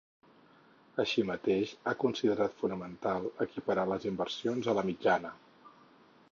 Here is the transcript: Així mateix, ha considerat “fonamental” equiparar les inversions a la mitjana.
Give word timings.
Així 1.03 1.25
mateix, 1.31 1.73
ha 1.89 1.93
considerat 2.05 2.57
“fonamental” 2.63 3.29
equiparar 3.47 3.87
les 3.93 4.11
inversions 4.13 4.71
a 4.75 4.79
la 4.79 4.89
mitjana. 4.91 5.35